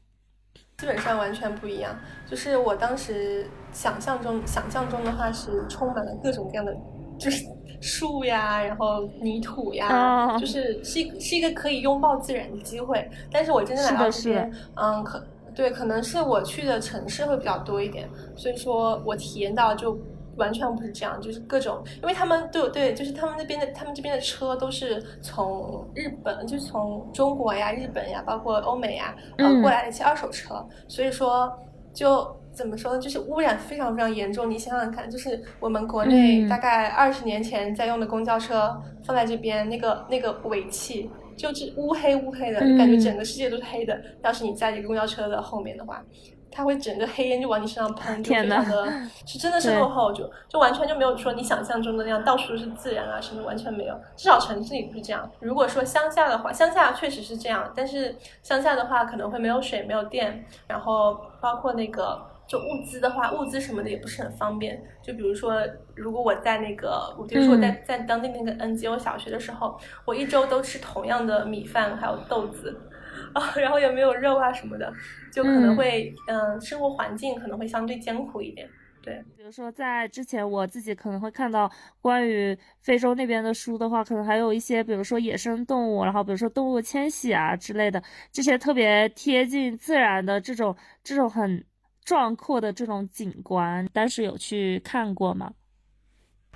[0.77, 1.93] 基本上完全不一样。
[2.25, 6.73] 就是我当时想象中，想象中的话是充满了各种各样的，
[7.19, 7.43] 就是。
[7.81, 13.09] 树呀，然后泥土呀，就是是一是一个可以拥抱自然的机会。
[13.31, 15.21] 但是我真正来到这边，嗯，可
[15.53, 19.99] 对，可能是我去的城市会比较多一点，所以说我体验到就
[20.37, 31.51] 完全不是这样，就是各种，因为他们都有对，就是他们那边的，他们这边的车都是从日本，就是从中国呀、日本呀，包括欧美呀，呃过来的一些二手车，所以说
[31.93, 34.49] 就怎么说呢，就是污染非常非常严重。
[34.49, 41.09] 你想想看，就是我们国内大概二十年前在用的公交车放在这边，那个那个尾气。
[41.37, 43.99] 就是乌黑乌黑的感觉，整个世界都是黑的。
[44.21, 46.03] 要是你在这个公交车的后面的话，
[46.51, 48.93] 它会整个黑烟就往你身上喷，就非常的，
[49.25, 53.95] 是真的是落后，就就完全就没有说你想象中的那样，到处都是自然啊什么，完全没有。
[54.15, 55.27] 至少城市里不是这样。
[55.39, 62.21] 如果说乡下的话，乡下确实是这样，但是乡下的话可能会没有水、没有电，然后包括那个。
[62.51, 64.83] 就物资的话，物资什么的也不是很方便。
[65.01, 72.77] 就比如说，如果我在那个，比如说我在在当地那个 NGO 小学的时候，我一周都吃同样的米饭还有豆子，
[73.33, 74.91] 啊，然后也没有肉啊什么的，
[75.31, 78.69] 就可能会，嗯，生活环境可能会相对艰苦一点。
[79.01, 91.63] 对，比如说在之前我自己可能会看到关于非洲那边的书的话，可能还有一些，比如说野生动物，然后比如说动物迁徙啊之类的，这些特别贴近自然的这种这种很。
[92.03, 95.53] 壮阔的这种景观，当时有去看过吗？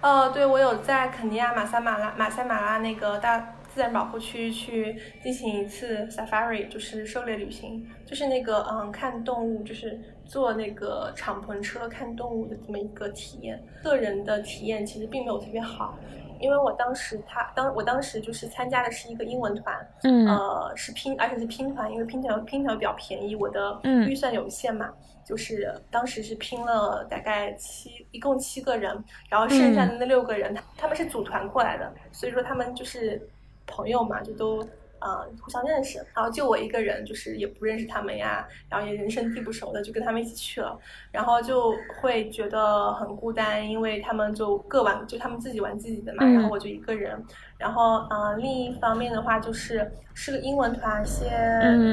[0.02, 3.40] 呃，对，我有在肯尼亚马赛马拉马赛马拉那个大
[3.74, 13.64] 自然保护区去进行一次 safari，就是狩猎旅行，就是那个嗯看动物，就是坐那个敞篷车看动物的这么一个体验。
[13.84, 15.98] 个人的体验其实并没有特别好。
[16.40, 24.92] 因为我当时他当我当时就是参加的是一个英文团，嗯，呃，是拼而且是拼团，因为拼团拼团比较便宜，我的预算有限嘛，
[25.24, 33.22] 就是当时是拼了大概七一共七个人，然后剩下的那六个人他他们是组团过来的，所以说他们就是
[33.66, 34.68] 朋友嘛，就都。
[35.06, 40.76] 啊，互相认识，然后就我一个人，就是也不认识他们呀，然后也人生地不熟的，就跟他们一起去了，
[41.12, 47.24] 然后就会觉得很孤单，因为他们就各玩，就他们自己玩自己的嘛，然后我就一个人，
[47.60, 51.30] 然后嗯，另一方面的话就是是个英文团，一些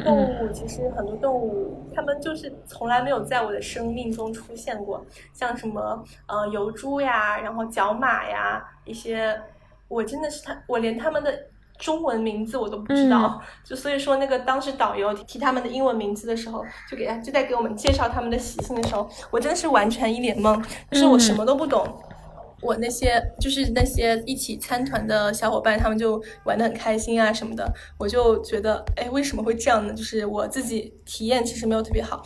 [0.07, 9.39] 动物其实很多动物，他们就是从来没有在我的生命中出现过，像什么呃油猪呀，然后角马呀，一些
[9.89, 11.52] 我真的是他，我连他们的。
[11.83, 21.85] 中文名字我都不知道，就所以说那个当时导游提他们的英文名字的时候，就给他就在给我们介绍他们的习性的时候，我真的是完全一脸懵，就是我什么都不懂。
[22.61, 27.69] 我那些就是那些一起参团的小伙伴，他们就玩的很开心啊什么的，
[27.99, 29.93] 我就觉得，哎，为什么会这样呢？
[29.93, 32.23] 就是我自己体验其实没有特别好。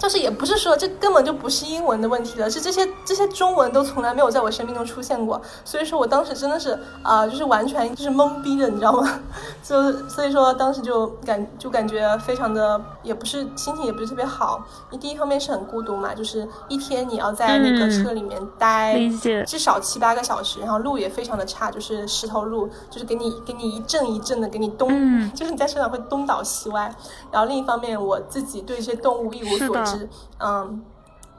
[0.00, 9.20] 就是也不是说这根本就不是英文的问题了，是这些这些中文都从来没有在我生命中出现过，所以说我当时真的是啊，就是完全就是懵逼的，你知道吗？
[9.62, 14.64] 就所以说当时就感就感觉非常的，也不是心情也不是特别好。
[14.90, 18.98] 你第一方面是很孤独嘛，就是一天你要在那个车里面待
[19.46, 24.88] 至少七八个小时，然后路也非常的差，就是石头路，就是给你给你一阵一阵的给你东，
[25.34, 26.90] 就是你在车上会东倒西歪。
[27.30, 29.89] 然后另一方面，我自己对这些动物一无所知。
[30.38, 30.82] 嗯，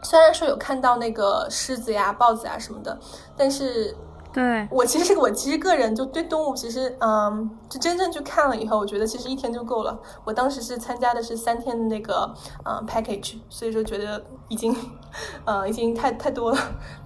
[0.01, 2.97] 虽然说有看到那个狮子呀、豹子呀什么的，
[3.37, 3.95] 但是。
[4.33, 9.99] 对我其实我其实个人就对动物其实嗯，就真正去看了以后，我觉得其实一天就够了。
[10.23, 14.73] 我当时是参加的是三天的那个嗯 package，所以说觉得已经
[15.43, 16.57] 呃已经太太多了。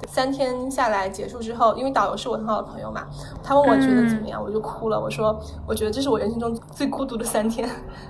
[0.07, 3.07] 三天下来结束之后，因为导游是我很好的朋友嘛，
[3.43, 4.99] 他问我觉得怎么样，我就哭了。
[4.99, 5.35] 我说
[5.67, 7.67] 我觉得这是我人生中最孤独的三天，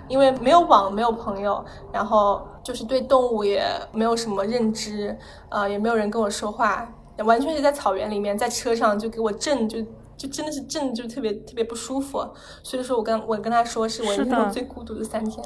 [0.09, 6.85] 因为没有网，没有朋友，然后就是对动物也没有什么认知，呃，也没有人跟我说话。
[7.23, 9.81] 完全是在草原里面，在车上就给我震，就
[10.17, 12.27] 就真的是震，就特别特别不舒服。
[12.63, 15.43] 所以说我跟我跟他说，是我人生中最孤独的三天。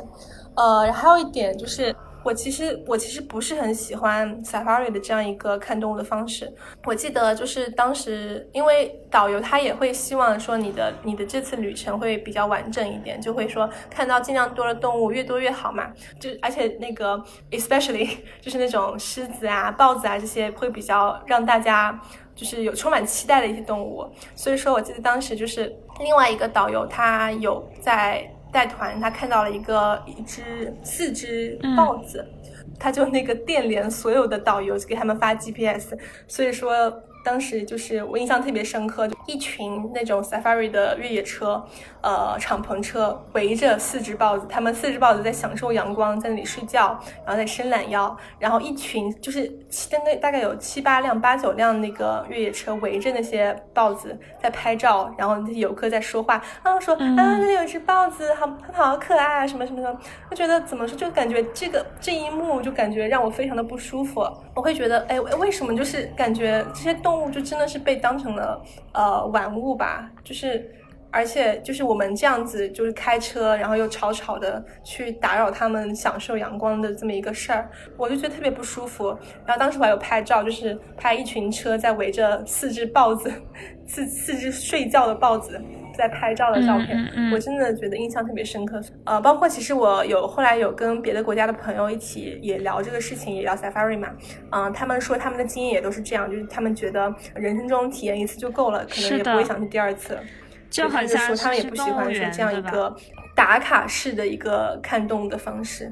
[0.56, 1.96] 呃，还有一点就是。
[2.24, 6.52] 我其实我其实不是很喜欢 safari 的这样一个看动物的方式。
[6.84, 15.92] 我记得就是当时，因为导游他也会希望说你的你的这次旅程会比较完整一点，就会说看到尽量多的动物，越多越好嘛。
[16.20, 21.98] 就而且那个 especially 就是那种狮子啊、豹子啊这些会比较让大家
[22.36, 24.06] 就是有充满期待的一些动物。
[24.36, 28.30] 所以说我记得当时就是另外一个导游他有在。
[28.52, 32.26] 带团，他看到了一个一只四只豹子，
[32.80, 35.96] 他就那个电联所有的导游，给他们发 GPS。
[36.28, 36.92] 所以说，
[37.30, 41.63] 当时就是我印象特别深刻，一群那种 safari 的越野车，
[42.02, 59.80] 呃，敞篷车围着四只豹子，他们四只豹子在享受阳光，在那里睡觉，然后在伸懒腰，然后一群就是七大概大概有七八辆、八九辆那个越野车围着那些豹子在拍照，然后那些游客在说话，啊说啊那里有一只豹子，好好可爱啊什么什么。
[59.80, 59.96] 的，
[60.32, 64.22] 我觉得怎么说就感觉这个这一幕就感觉让我非常的不舒服，
[64.56, 68.62] 我会觉得哎为什么就是感觉这些动物就真的是被当成了
[68.94, 70.70] 呃玩物吧，就是。
[71.12, 79.08] 而且就是我们这样子，就是开车，然后又吵吵的去打扰他们享受阳光的这么一个事儿，我就觉得特别不舒服。
[79.44, 83.34] 然后当时我还有拍照，就是拍一群车在围着四只豹子，
[83.88, 85.60] 四四只睡觉的豹子
[86.00, 86.98] 在拍照的照片，
[87.34, 88.82] 我真的觉得印象特别深刻。
[89.04, 94.08] 呃，包括其实我有后来有跟别的国家的朋友一起也聊这个事情，也聊 safari 嘛，
[94.52, 100.18] 嗯，他们说他们的经验也都是这样，就是他们觉得人生中体验一次就够了，可能也不会想去第二次。
[100.70, 102.96] 就好像说他们也不喜欢说这样一个
[103.36, 105.92] 打卡式的一个看动物的方式，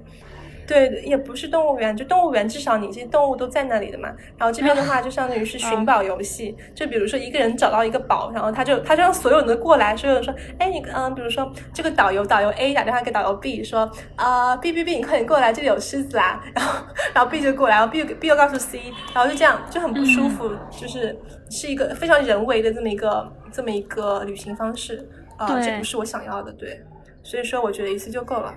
[0.68, 4.10] 对，也不是动物园，就动物园至少你这些动物都在那里的嘛。
[4.38, 18.80] 然后这边的话就相当于是寻宝游戏，就比如说一个人找到一个宝，然后他就他就让所有人都过来，所有人说，哎你嗯，比如说这个导游导游 A 打电话给导游 B 说，啊 B B B 你快点过来，这里有狮子啊，然后然后 B 就过来，然后 B B 又告诉 C，
[19.14, 21.18] 然后就这样就很不舒服，就是
[21.50, 23.32] 是一个非常人为的这么一个。
[23.50, 26.80] 这么一个旅行方式啊，这不是我想要的，对，
[27.24, 28.54] 所以说我觉得一次就够了。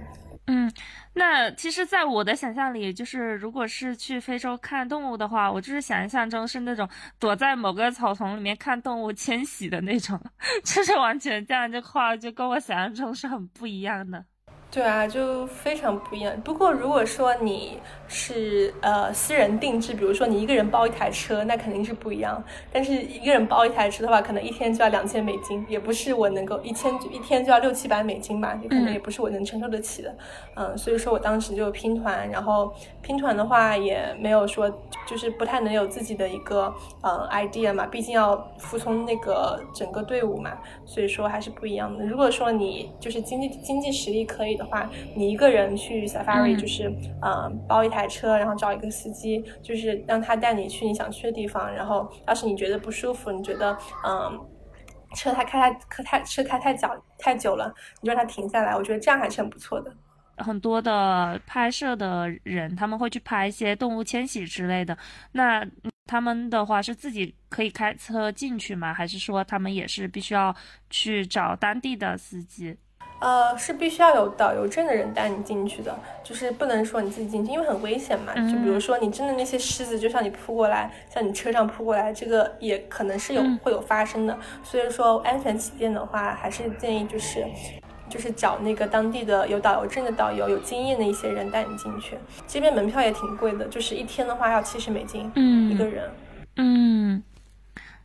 [0.52, 0.72] 嗯，
[1.14, 6.88] 那其实，在我的想象里，就是如果是去非洲看动物的话，我就是想象中是那种
[7.20, 10.20] 躲在某个草丛里面看动物迁徙的那种，
[10.64, 14.24] 就是完全这样就话，就跟我想象中是很不一样的。
[14.70, 16.32] 对啊，就非常不一样。
[16.42, 22.40] 不过如果说你是呃私人定制，比如说你一个人包一台车，那肯定是不一样。
[22.72, 30.14] 但是一个人包一台车的话，可能一天就要两千美金，也不是我能够一千一天就要六七百美金吧，也可能也不是我能承受得起的。
[30.54, 34.70] 嗯，所以说我当时就拼团，然后拼团的话也没有说
[35.04, 40.52] 就是不太能有自己的一个呃 idea 嘛，毕竟要服从那个整个队伍嘛，
[40.86, 42.06] 所以说还是不一样的。
[42.06, 44.59] 如果说你就是经济经济实力可以。
[44.60, 46.92] 的话，你一个人去 safari 就是，
[47.22, 51.72] 嗯，包一台车，然后找一个司机，就是让他带你去你想去的地方。
[51.74, 54.38] 然后，要是你觉得不舒服，你觉得，嗯，
[55.16, 58.76] 车他开太可太车开太久太久了，你就让他停下来。
[58.76, 59.90] 我觉得这样还是很不错的。
[60.36, 64.96] 很多的拍摄的人，他们会去拍一些动物迁徙之类的。
[65.32, 65.66] 那
[66.06, 68.94] 他们的话是自己可以开车进去吗？
[68.94, 70.54] 还是说他们也是必须要
[70.88, 72.74] 去找当地的司机？
[73.20, 78.34] 呃，是必须要有导游证的人带你进去的，就是不能说你自己进去，因为很危险嘛。
[78.34, 84.38] 就比如说你真的那些狮子就像你扑过来，向你车上扑过来，这个也可能是有会有发生的。
[84.62, 87.44] 所以说安全起见的话，还是建议就是
[88.08, 92.16] 就是找那个当地的有导游证的导游，有经验的一些人带你进去。
[92.48, 96.10] 这边门票也挺贵的，就是一天的话要七十美金，嗯，一个人。
[96.56, 97.22] 嗯，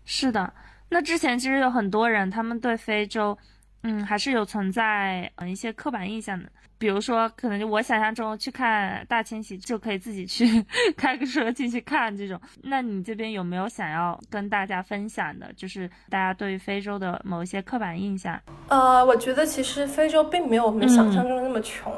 [0.03, 0.53] 是的。
[0.89, 3.37] 那之前其实有很多人，他们对非洲。
[3.85, 10.45] 嗯，还是有存在嗯一些刻板印象的，比如说，可能就我想象中去看大迁徙就可以自己去
[10.97, 12.39] 开个车进去看这种。
[12.63, 18.39] 那你这边有没有想要跟大家分享的，就是大家对于非洲的某一些刻板印象？
[18.69, 21.93] 呃，我觉得其实非洲并没有我们想象中的那么穷。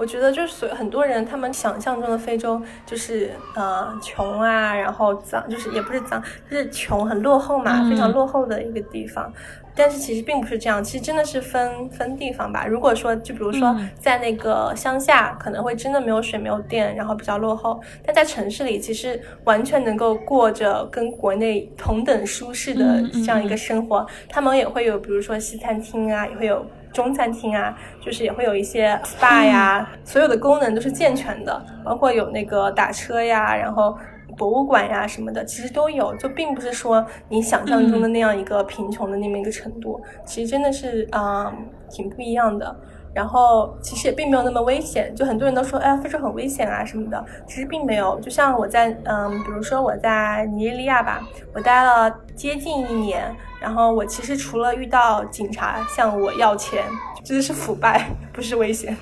[0.00, 9.30] 我觉得就是所很多人他们想象中的非洲就是呃穷啊，然后脏，就是也不是脏，就是穷很落后嘛，非常落后的一个地方。
[9.74, 12.66] 但是其实并不是这样，其实真的是分分地方吧。
[12.66, 17.78] 如果说就比如说在那个乡下，可能会真的没有水没有电，然后比较落后。
[18.02, 24.06] 但在城市里，其实完全能够过着跟国内同等舒适的这样一个生活。
[24.30, 33.96] 他们也会有，比如说西餐厅啊，也会有中餐厅啊，就是也会有一些 SPA 呀，所有的功能都是健全的，包括有那个打车呀，然后。
[34.38, 41.52] 博物馆呀什么的，其实都有，就并不是说你想象中的那样一个贫穷的那么一个程度，其实真的是啊
[41.90, 42.74] 挺不一样的。
[43.12, 48.18] 然后其实也并没有那么危险，就很多人都说，哎，非洲很危险啊什么的，其实并没有。
[48.20, 51.20] 就像我在嗯，比如说我在尼日利亚吧，
[51.52, 56.84] 我待了接近一年，然后我其实除了遇到警察向我要钱，
[57.24, 58.96] 真的是腐败，不是危险。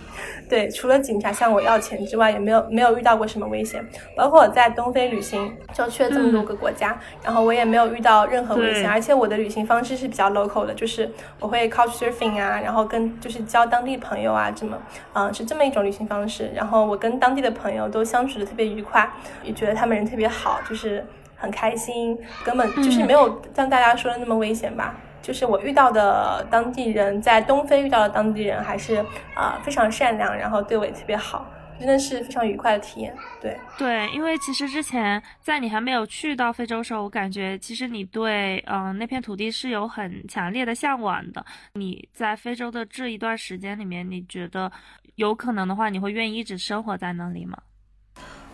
[0.49, 3.85] 对，除了警察向我要钱之外，也没有没有遇到过什么危险。
[4.17, 8.89] 包括我在东非旅行，就去了这么多个国家，然后我也没有遇到任何危险。
[8.89, 14.79] 而且我的旅行方式是比较 local 的，就是我会 couch surfing 啊，然后跟就是交当地朋友啊，这么，
[15.12, 16.51] 嗯，是这么一种旅行方式。
[16.55, 19.11] 然后我跟当地的朋友都相处的特别愉快，
[19.43, 21.05] 也觉得他们人特别好，就是。
[21.41, 24.97] 很开心，根本就是没有像大家说的那么危险吧。
[25.23, 29.05] 就是我遇到的当地人，在东非遇到的当地人还是
[29.35, 31.47] 啊非常善良，然后对我也特别好。
[31.79, 41.47] 真的是非常愉快的体验，对对，因为其实之前在你还没有去到非洲时候，我感觉其实你对嗯那片土地是有很强烈的向往的。
[41.75, 44.69] 你在非洲的这一段时间里面，你觉得
[45.14, 47.57] 有可能的话，你会愿意一直生活在那里吗？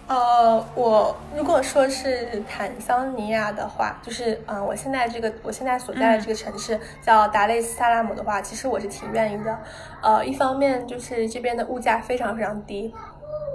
[0.06, 9.58] 呃，我如果说是坦桑尼亚的话，就是嗯，我现在这个我现在所在的这个城市叫达累斯萨拉姆的话，其实我是挺愿意的。
[10.02, 12.94] 呃，一方面就是这边的物价非常非常低。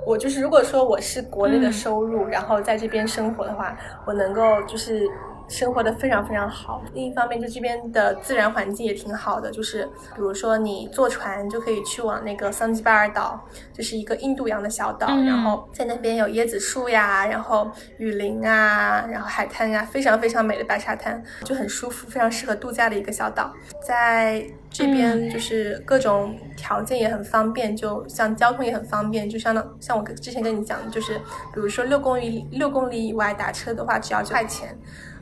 [0.06, 5.08] 我就是，如果说我是国内的收入，然后在这边生活的话，我能够就是。
[5.50, 6.82] 生活的非常非常好。
[6.94, 9.84] 另一方面，就这边的自然环境也挺好的，就是
[10.16, 13.44] 比如说你坐船就可以去往那个桑吉巴尔岛，
[13.74, 23.52] 就是一个印度洋的小岛，然后在那边有椰子树呀，然后雨林啊，然后海滩啊，非常非常美的白沙滩，就很舒服，非常适合度假的一个小岛。
[23.86, 31.18] 在这边就是各种条件也很方便，就像交通也很方便，就相当像我之前跟你讲的，就是
[31.54, 34.78] 比如说六公里六公里以外打车的话，只要九块钱。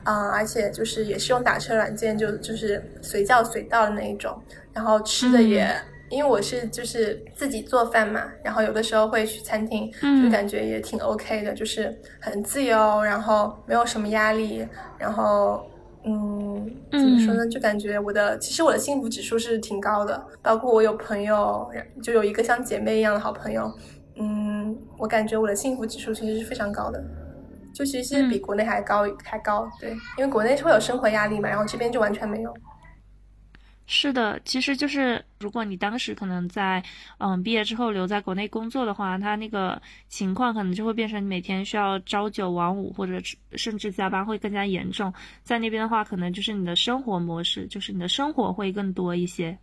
[0.08, 4.34] 嗯，而且就是也是用打车软件，就就是随叫随到的那一种。
[4.72, 5.70] 然后吃的也，
[6.08, 9.92] 因为我是就是自己做饭嘛，然后有的时候会去餐厅，
[10.22, 15.68] 就感觉也挺 OK 的，就是很自由，然后没有什么压力，然后
[16.04, 17.46] 嗯，怎么说呢？
[17.48, 21.70] 就感觉我的其实我的幸福指数是挺高的，包括我有朋友，
[22.02, 23.70] 就有一个像姐妹一样的好朋友，
[24.16, 27.04] 嗯，我感觉我的幸福指数其实是非常高的。
[27.74, 32.52] 就其实比国内还高，还高，对，因为国内会有生活压力嘛，然后这边就完全没有。
[33.90, 36.82] 是的，其实就是如果你当时可能在
[37.18, 43.14] 嗯毕业之后留在国内工作的话，他那个情况可能就会变成你每天需要朝九晚五，或者
[43.52, 45.10] 甚至加班会更加严重。
[45.42, 49.56] 在那边的话，可能就是你的生活模式，就是你的生活会更多一些。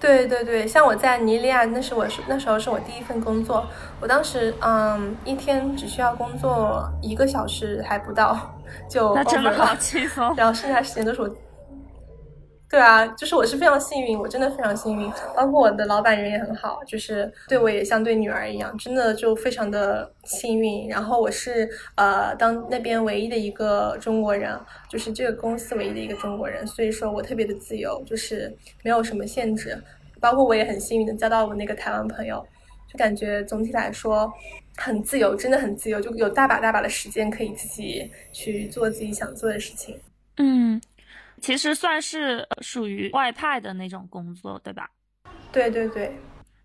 [0.00, 3.66] 对对对，像我在尼利亚，那是我是那时候是我第一份工作，
[4.00, 8.54] 我当时嗯一天只需要工作一个小时还不到
[8.88, 11.28] 就那真的好轻松， 然后剩下时间都是我。
[12.70, 15.10] 对啊，就是我是非常幸运，我真的非常幸运。
[15.34, 20.86] 包括我的老板人也很好，就是对我也像对女儿一样，真的就非常的幸运。
[20.86, 24.54] 然后我是呃当那边唯一的一个中国人，
[24.86, 29.82] 就是这个公司唯一的一个中国人，所以说我特别的自由，就是没有什么限制。
[30.20, 32.46] 包括我也很幸运的交到我那个台湾朋友，
[32.92, 34.30] 就感觉总体来说
[34.76, 39.98] 很自由，真的很自由，就有大把大把的时间可以自己去做自己想做的事情。
[40.36, 40.78] 嗯。
[41.40, 44.90] 其实算是属于外派的那种工作，对吧？
[45.52, 46.12] 对对对。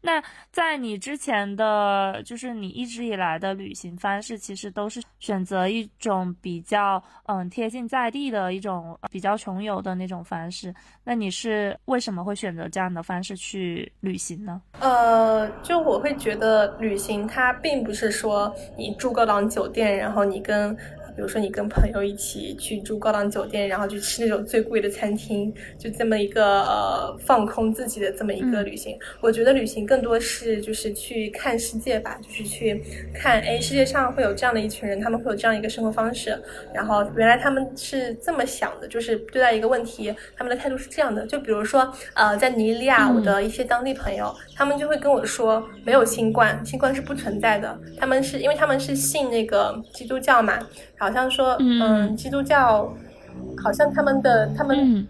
[0.06, 0.22] 那
[0.52, 10.76] 在你之前的就是你一直以来的旅行方式，其实都是选择一种比较嗯贴近在地的一种比较穷游的那种方式。
[11.06, 14.62] 那你是为什么会选择这样的方式去旅行呢？
[14.82, 20.78] 呃，就我会觉得旅行它并不是说你住个朗酒店，然后你跟。
[21.16, 28.98] 比如说，你跟朋友一起去住高档酒店，然后去吃那种最贵的餐厅，就这么一个呃放空自己的这么一个旅行。
[29.22, 32.82] 我觉得旅行更多是就是去看世界吧，就是去
[33.14, 36.38] 看，哎，世界上会有这样的一群人，他们会有这样一个生活方式，
[36.74, 41.26] 然后原来他们是这么想的，就是对待一个问题，他们的态度是这样的。
[41.28, 47.80] 就比如说，呃，在尼日利亚，我的一些当地朋友，他们就会跟我说，没有新冠，新冠是不存在的。
[47.98, 50.60] 他们是因为他们是信那个基督教嘛。
[51.04, 52.96] 好像说，嗯，基督教，
[53.62, 55.06] 好像他们的他们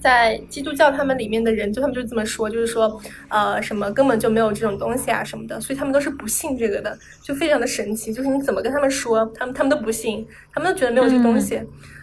[0.00, 8.12] 在基督教他们里面的人，就他们就这么说，就是说，呃，什么根本就没有这种东西啊什么的，所以他们都是不信这个的，就非常的神奇。
[8.12, 11.60] 就是你怎么跟他们说，他们他们都不信，他们都觉得没有这个东西。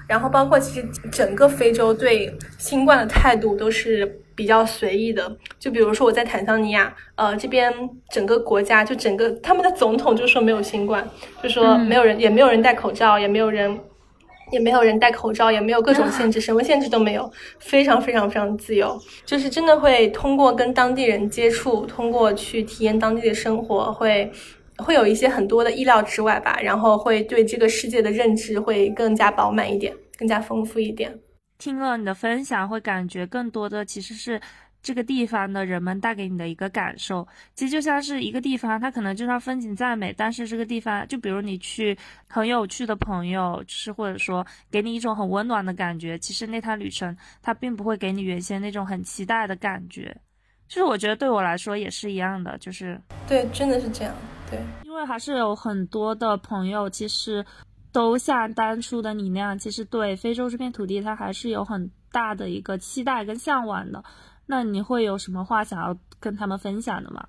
[0.08, 5.36] 然后包括其实整个非洲对新冠的态度都是比较随意的。
[5.58, 7.74] 就比如说我在坦桑尼亚，呃，这边
[8.10, 11.08] 整个国家就整个他们的总统就说没有新冠，
[11.42, 13.80] 就说没有人也没有人戴口罩，也没有人
[14.52, 19.00] 也没有人戴口罩，也没有各种限制， 什么限制都没有，非常非常非常自由。
[19.26, 24.32] 就是真的会通过跟当地人接触，通过去体验当地的生活，会。
[24.80, 31.18] 会有一些很多的意料之外吧，然后会对这个世界的认知会更加饱满一点，更加丰富一点。
[31.58, 34.40] 听了你的分享，会感觉更多的其实是
[34.82, 37.28] 这个地方的人们带给你的一个感受。
[37.56, 41.98] 其实就像是一个地方，它可能就算风景再美，但是这个地方，就比如你去
[42.28, 50.16] 很有趣的朋友，是或者说给你一种很温暖的感觉，其实那趟旅程它并不会给你原先那种很期待的感觉。
[50.68, 54.14] 就是我觉得对我来说也是一样的，就是对，真的是这样。
[54.50, 57.44] 对，因为还是有很多的朋友，其实
[57.96, 64.04] 都像当初的你那样，其实对非洲这片土地，它还是有很大的一个期待跟向往的。
[64.46, 67.26] 那你会有什么话想要跟他们分享的吗？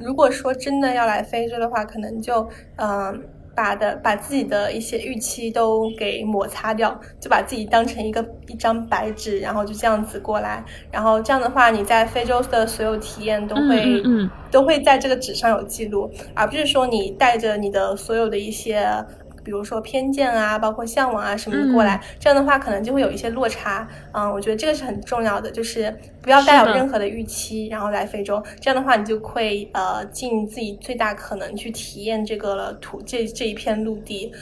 [0.00, 3.22] 如果说真的要来非洲的话，可能就嗯。
[3.56, 14.02] 把的把自己的一些预期都给抹擦掉，就把自己当成一个一张白纸，然后就这样子过来，然后这样的话，你在非洲的所有体验都会
[14.50, 18.84] 都会在这个纸上有记录，而不是说你带着你的所有的一些。
[19.44, 23.86] 比如说偏见啊，包括向往啊什么的过来，这样的话可能就会有一些落差。
[24.12, 28.42] 嗯，我觉得这个是很重要的，就是不要带有任何的预期，然后来非洲。
[28.60, 34.32] 这样的话，你就会呃尽自己最大可能去体验这个土这这一片陆地。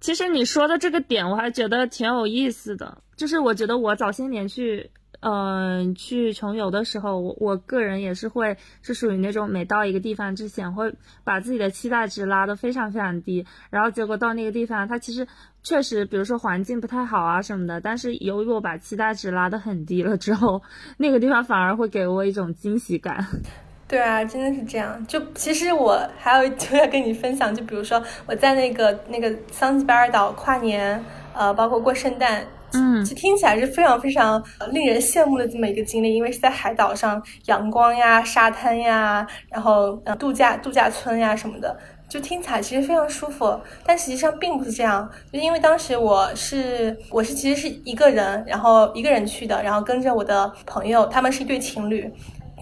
[0.00, 2.98] 其实你说的这个点，我还觉得挺有意思的。
[3.16, 4.90] 就是我觉得我早些年去。
[5.26, 10.94] 嗯，去穷游的时候，我我个人也是会是属于那种每到一个地方之前，会
[11.24, 15.26] 把自己的期待值拉得非常非常低，然后结果到那个地方，它其实
[15.62, 20.60] 确实，比如说环境不太好啊什么的，但是由于我把期待值拉得很低了之后，
[20.98, 23.26] 那个地方反而会给我一种惊喜感。
[23.88, 25.06] 对啊，真的是这样。
[25.06, 31.02] 就其实我还有就要跟你分享，就比如说我在那个那个桑吉巴尔岛跨年，
[31.32, 32.46] 呃，包括过圣诞。
[32.74, 41.76] 嗯，就听起来是非常非常令人羡慕的这么一个经历，因为是在海岛上，阳光呀、沙滩呀，然后呃度假度假村呀什么的，
[42.08, 43.58] 就听起来其实非常舒服。
[43.84, 52.12] 但实际上并不是这样，就因为当时我是我是其实是一个人，然后一个人去的，然后跟着我的朋友，他们是一对情侣。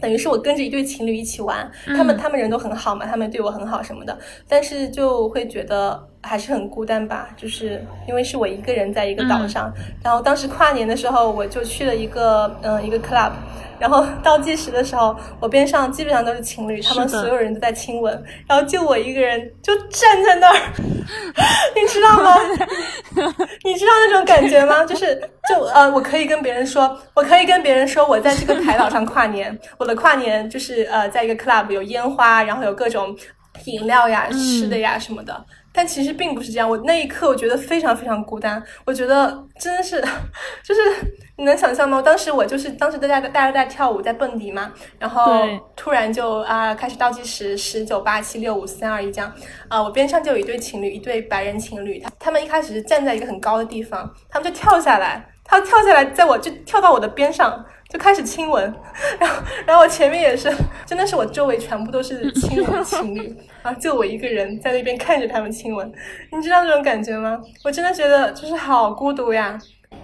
[0.00, 13.32] 等于是我跟着一对情侣一起玩，他们他们人都很好嘛，他们对我很好什么的，但是就会觉得还是很孤单吧，就是因为是我一个人在一个岛上，然后当时跨年的时候，我就去了一个嗯一个 club。
[13.78, 20.56] 然后倒计时的时候，我边上基本上都是情侣，他们所有人都在亲吻，然后就我一个人就站在那儿，
[21.74, 22.32] 你知道吗？
[23.64, 24.84] 你知道那种感觉吗？
[24.86, 33.12] 就是就呃，我可以跟别人说，我可以跟别人说，我在这个海岛上跨年， 我的跨年就是呃，在一个 club 有烟花，然后有各种
[33.64, 35.44] 饮料呀、吃的呀什么的。
[35.72, 40.00] 但其实并不是这样，我那一刻我觉得非常非常孤单，我觉得真的是，
[40.62, 40.80] 就是
[41.36, 42.02] 你能想象吗？
[42.02, 45.44] 当时我就是当时大家大家在跳舞在蹦迪嘛，然后
[45.74, 49.32] 突然就啊开始倒计时十九八七六五四三二一这样，
[49.68, 57.64] 啊我边上就有一对情侣，一对白人情侣，他他们一开始是站在一个很高的地方，他们就跳下来，他跳下来在我就跳到我的边上。
[57.92, 58.64] 就开始亲吻，
[59.20, 60.50] 然后，然后我前面也是，
[60.86, 65.92] 真的是我周围全部都是 亲吻情侣，然后就我一个人在那边看着他们亲吻，
[66.30, 67.38] 你知道这种感觉吗？
[67.62, 69.58] 我真的觉得就是好孤独呀。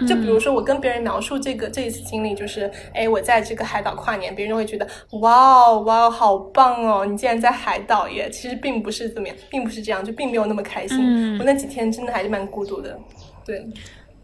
[0.07, 4.87] 就比如说我跟别人描述这个这一次经历，就是哎，我在这个海岛跨年，别人会觉得
[5.23, 8.29] 哇哦哇哦，好棒哦，你竟然在海岛耶！
[8.31, 11.39] 其实并不是怎么样，并不是这样，就并没有那么开心。
[11.39, 12.97] 我那几天真的还是蛮孤独的，
[13.45, 13.65] 对。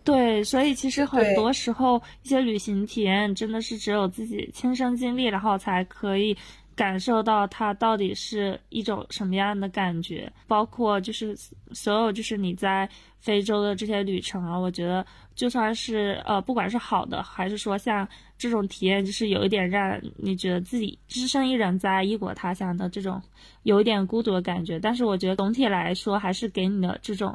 [0.05, 6.37] 对，所以其实很多时候一些旅行体验真的是只有自己亲身经历，然后才可以
[6.77, 10.31] 感受到它到底是一种什么样的感觉。
[10.47, 11.35] 包括就是
[11.73, 12.87] 所有就是你在
[13.19, 23.23] 非洲的这些旅程啊，我觉得就算是呃，不管是好的，还是说像这种体验，就是有一点让你觉得自己只身一人在异国他乡的这种
[23.63, 24.79] 有一点孤独的感觉。
[24.79, 27.35] 但是我觉得总体来说，还是给你的这种。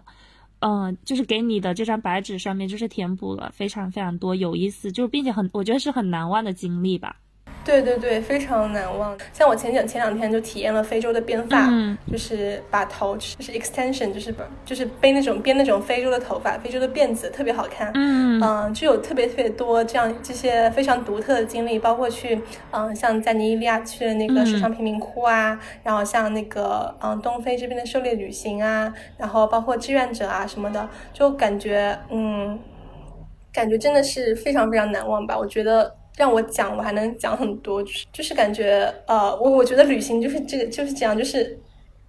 [0.60, 7.16] 嗯，就是给你的这张白纸上面，就是填补了非常非常多有意思，就是并且很，我觉得是很难忘的经历吧。
[7.66, 9.16] 对对对，非常难忘。
[9.32, 11.70] 像我前两前两天就体验了非洲的编发，
[12.12, 17.92] 就是把头就是 extension，就是把就是背那种编那种非洲的头发，非洲的辫子特别好看。
[17.94, 22.42] 嗯嗯，就有特别特别多这样这些非常独特的经历，包括去
[22.72, 32.58] 嗯像在尼日利亚去的那个水上贫民窟啊，然后像那个嗯东非这边的狩猎旅行啊，然后包括志愿者啊什么的，就感觉嗯
[33.54, 35.38] 感觉真的是非常非常难忘吧。
[35.38, 35.99] 我觉得。
[36.20, 41.58] 让我讲，我还能讲很多，就是就是感觉，呃，我我觉得旅行就是这个就是这样，就是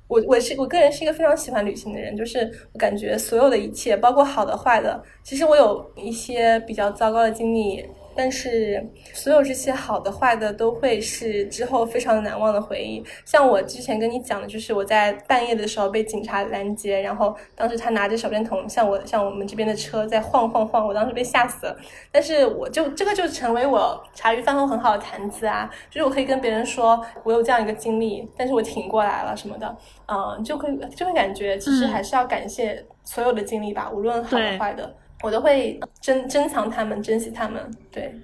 [0.09, 2.39] 我我是我个人是一个非常喜欢旅行的人，就是
[2.73, 7.87] 我感觉所有的一切，包括好的坏的，其实我有一些比较糟糕的经历。
[8.15, 13.03] 但是所有这些好的坏的都会是之后非常难忘的回忆。
[13.25, 21.77] 像我之前跟你讲的，就是我在半夜的时候被警察拦截，然后当时他拿着手电筒向我向我们这边的车在晃晃晃，我当时被吓死了。
[22.11, 34.95] 但是我就这个就成为我茶余饭后很好的谈资啊，就是我可以跟别人说我有这样一个经历，但是我挺过来了什么的，嗯，就会就会感觉其实还是要感谢所有的经历吧，无论好的坏的。
[35.23, 37.71] 我都会珍珍藏他们，珍惜他们。
[37.91, 38.15] 对，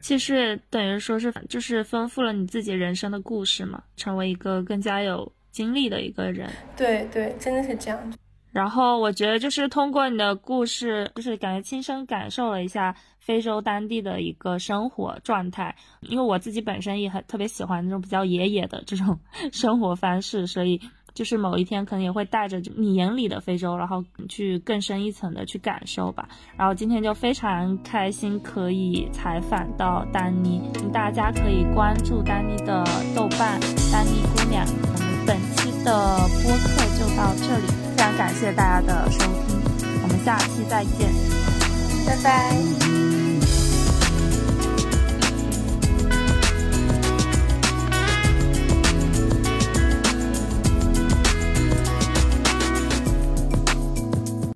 [0.00, 6.50] 其实等于说是就是丰富了你自己人生的故事嘛，成为一个更加有经历的一个人。
[6.76, 8.12] 对对，真的是这样。
[8.50, 15.74] 然后我觉得就是通过你的故事，就是感觉亲身感受了一下非洲当地的一个生活状态。
[16.02, 19.18] 因为我自己本身也很特别喜欢那种比较野野的这种
[19.52, 20.78] 生活方式，所以
[21.14, 26.28] 就是某一天可能也会带着你眼里的非洲，然后去更深一层的去感受吧。
[26.56, 32.84] 然后今天就非常开心可以采访到丹妮，大家可以关注丹妮的
[33.14, 33.60] 豆瓣
[33.92, 34.66] 丹妮姑娘。
[34.66, 37.66] 我们本期的播客就到这里。
[37.92, 39.56] 非常感谢大家的收听，
[40.02, 41.08] 我们下期再见，
[42.04, 42.91] 拜拜。